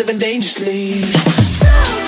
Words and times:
living 0.00 0.16
dangerously. 0.16 1.02
So 1.02 1.99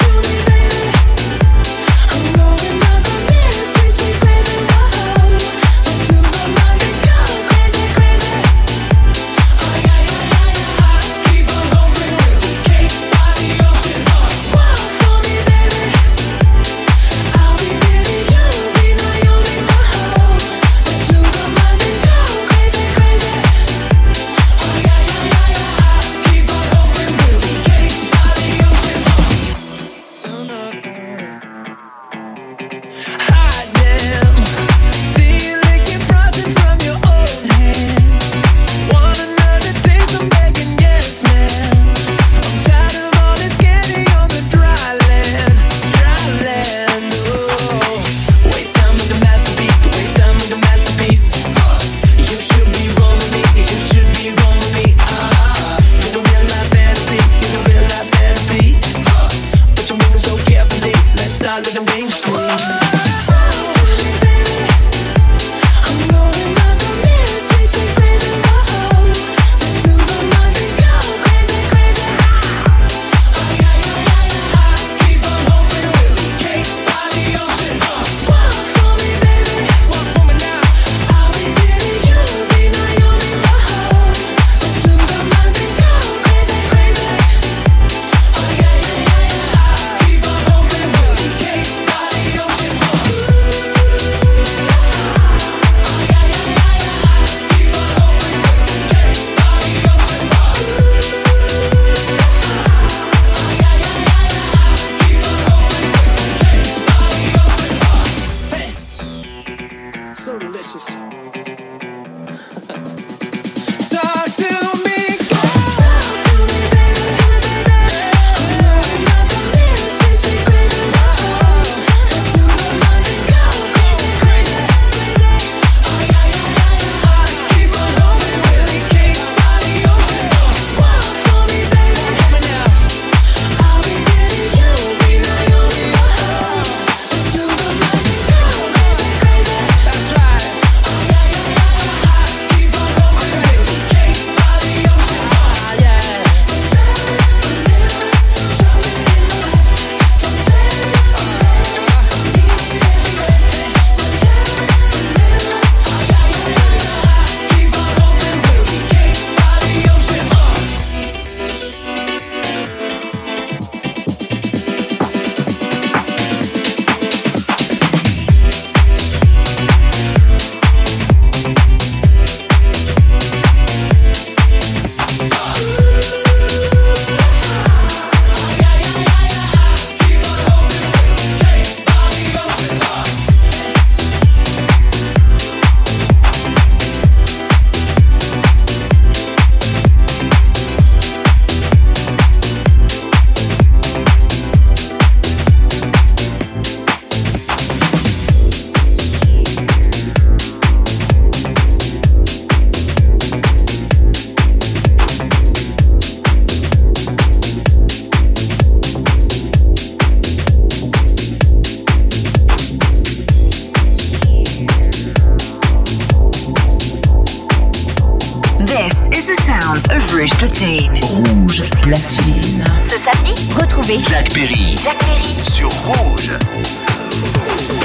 Platine. 220.63 221.01
Rouge 221.03 221.65
platine. 221.83 222.65
Ce 222.81 222.97
samedi, 222.97 223.35
retrouvez 223.53 224.01
Jack 224.01 224.33
Perry 224.33 224.77
Jack 224.81 224.97
Perry 224.99 225.43
sur 225.43 225.69
Rouge. 225.69 226.31
Rouge 226.31 227.82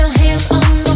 your 0.00 0.08
hands 0.18 0.50
on 0.50 0.89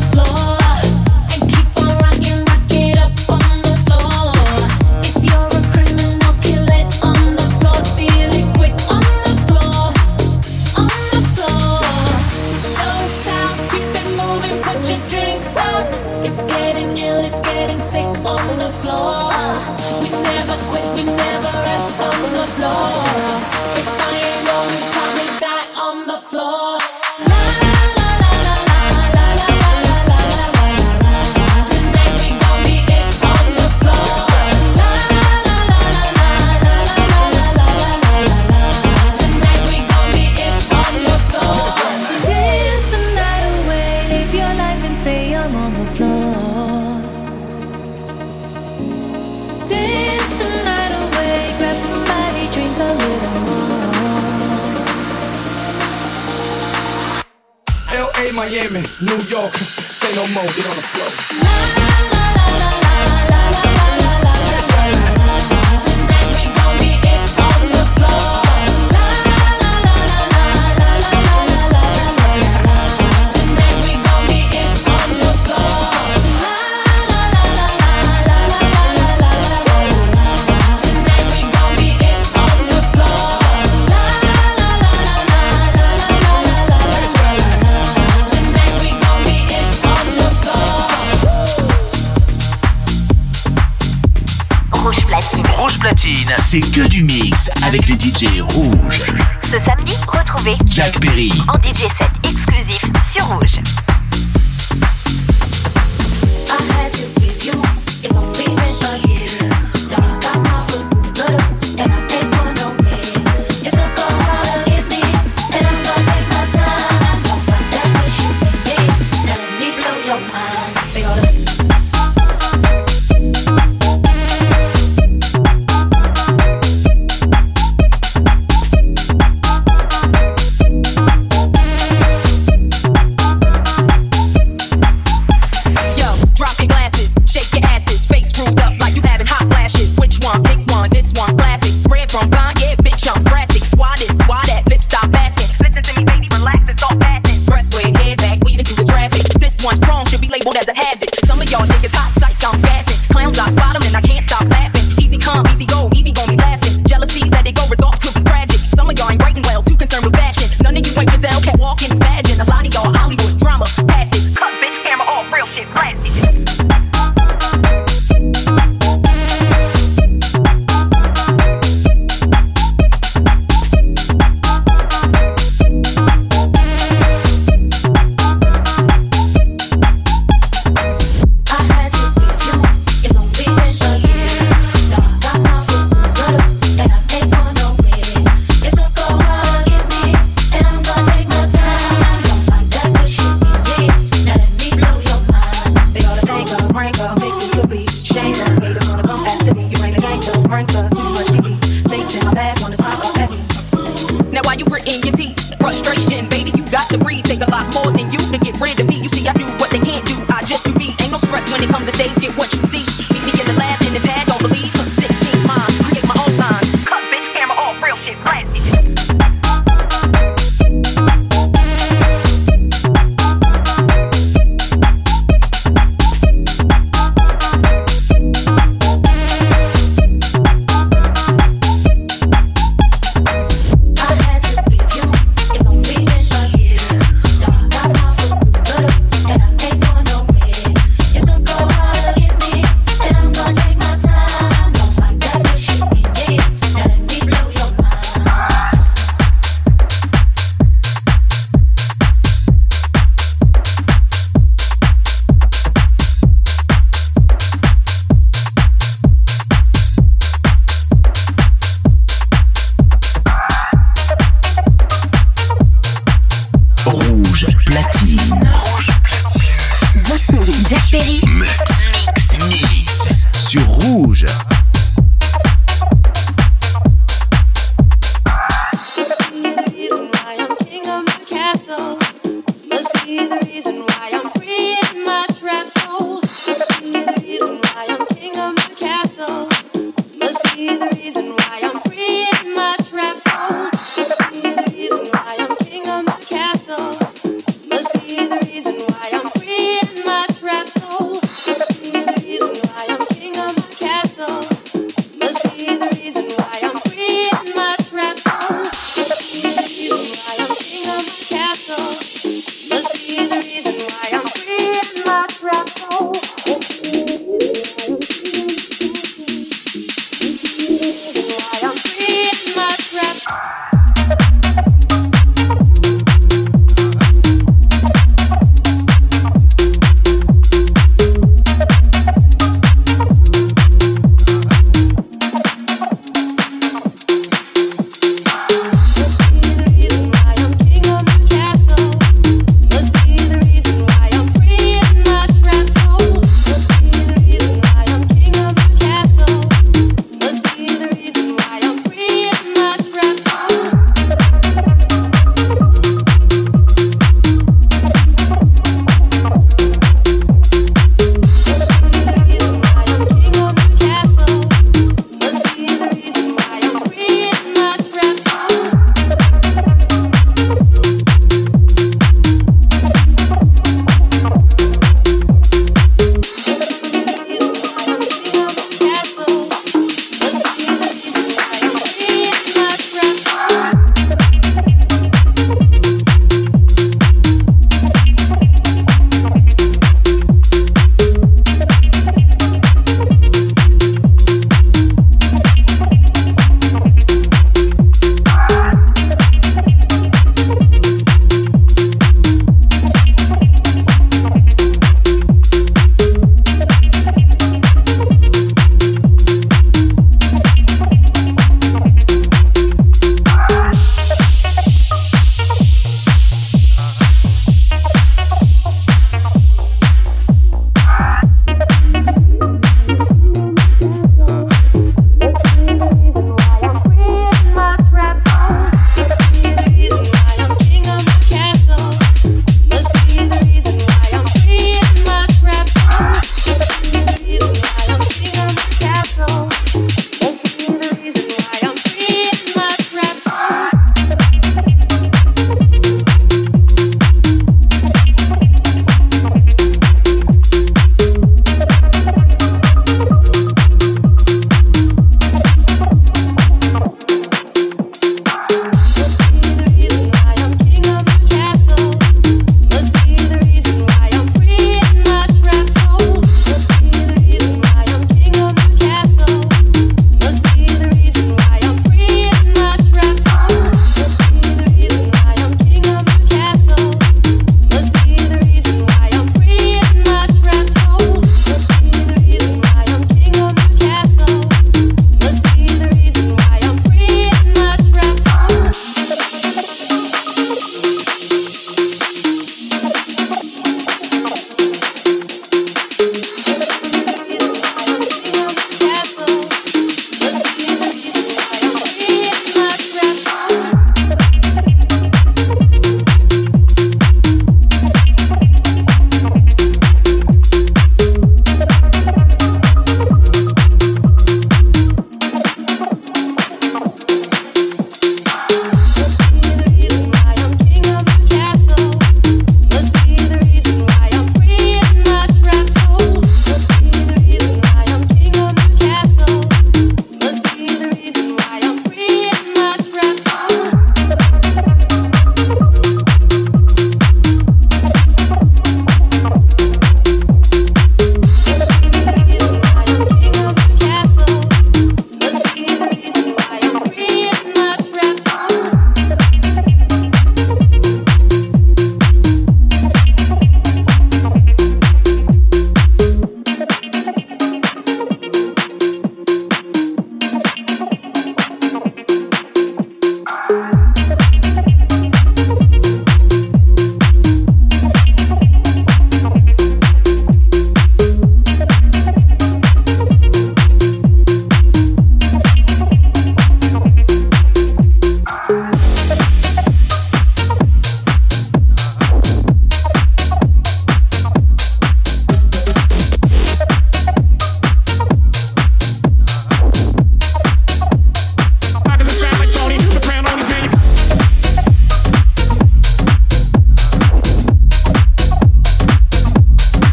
DJ 98.24 98.40
rouges. 98.40 98.63